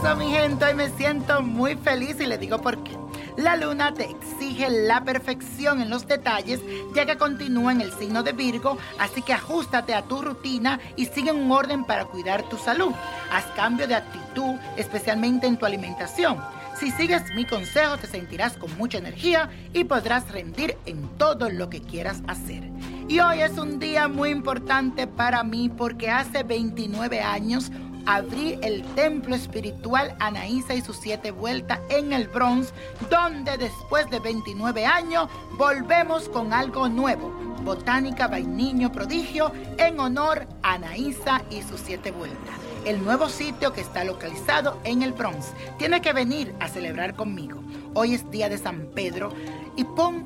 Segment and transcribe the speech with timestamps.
[0.00, 2.96] Eso, mi gente, hoy me siento muy feliz y le digo por qué.
[3.36, 6.60] La luna te exige la perfección en los detalles,
[6.94, 11.06] ya que continúa en el signo de Virgo, así que ajustate a tu rutina y
[11.06, 12.92] sigue un orden para cuidar tu salud.
[13.30, 16.38] Haz cambio de actitud, especialmente en tu alimentación.
[16.78, 21.68] Si sigues mi consejo, te sentirás con mucha energía y podrás rendir en todo lo
[21.68, 22.62] que quieras hacer.
[23.06, 27.70] Y hoy es un día muy importante para mí porque hace 29 años
[28.06, 32.72] abrí el templo espiritual Anaísa y sus siete vueltas en el Bronx,
[33.10, 37.30] donde después de 29 años volvemos con algo nuevo.
[37.62, 42.54] Botánica Vainiño Prodigio en honor a Anaísa y sus siete vueltas.
[42.84, 45.52] El nuevo sitio que está localizado en el Bronx.
[45.78, 47.62] Tiene que venir a celebrar conmigo.
[47.94, 49.34] Hoy es día de San Pedro
[49.76, 50.24] y pon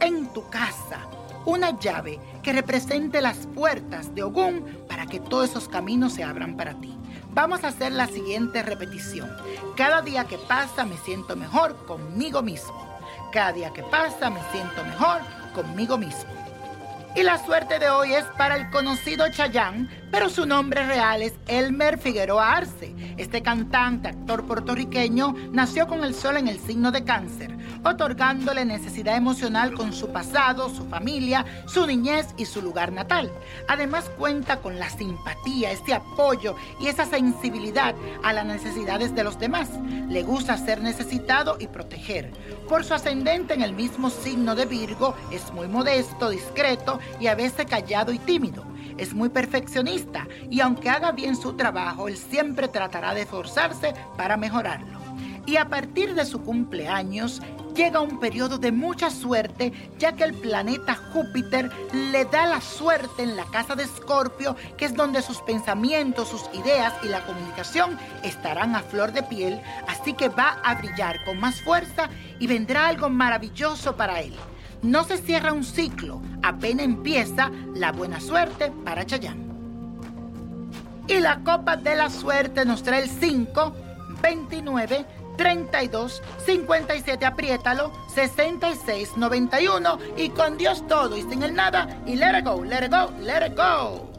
[0.00, 1.08] en tu casa
[1.48, 6.56] una llave que represente las puertas de Ogún para que todos esos caminos se abran
[6.56, 6.97] para ti.
[7.34, 9.30] Vamos a hacer la siguiente repetición.
[9.76, 12.98] Cada día que pasa me siento mejor conmigo mismo.
[13.32, 15.20] Cada día que pasa me siento mejor
[15.54, 16.38] conmigo mismo.
[17.14, 21.34] Y la suerte de hoy es para el conocido Chayán, pero su nombre real es
[21.48, 22.94] Elmer Figueroa Arce.
[23.16, 27.56] Este cantante, actor puertorriqueño, nació con el sol en el signo de cáncer,
[27.88, 33.32] otorgándole necesidad emocional con su pasado, su familia, su niñez y su lugar natal.
[33.68, 39.38] Además cuenta con la simpatía, este apoyo y esa sensibilidad a las necesidades de los
[39.38, 39.70] demás.
[40.08, 42.30] Le gusta ser necesitado y proteger.
[42.68, 47.34] Por su ascendente en el mismo signo de Virgo, es muy modesto, discreto y a
[47.34, 48.64] veces callado y tímido.
[48.98, 54.36] Es muy perfeccionista y aunque haga bien su trabajo, él siempre tratará de esforzarse para
[54.36, 54.97] mejorarlo.
[55.48, 57.40] Y a partir de su cumpleaños
[57.74, 61.70] llega un periodo de mucha suerte, ya que el planeta Júpiter
[62.12, 66.42] le da la suerte en la casa de Escorpio, que es donde sus pensamientos, sus
[66.52, 71.40] ideas y la comunicación estarán a flor de piel, así que va a brillar con
[71.40, 74.34] más fuerza y vendrá algo maravilloso para él.
[74.82, 79.48] No se cierra un ciclo, apenas empieza la buena suerte para Chayán.
[81.06, 83.74] Y la copa de la suerte nos trae el 5,
[84.20, 85.06] 29,
[85.38, 92.38] 32, 57, apriétalo, 66, 91 y con Dios todo y sin el nada y let
[92.38, 94.10] it go, let it go, let it go.